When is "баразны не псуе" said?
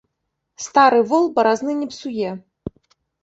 1.35-2.31